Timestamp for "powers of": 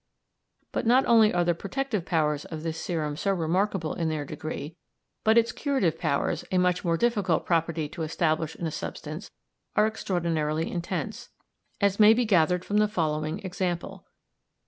2.05-2.63